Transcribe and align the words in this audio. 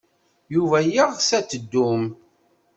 Yuba 0.53 0.77
yeɣs 0.93 1.29
ad 1.37 1.45
teddum. 1.49 2.03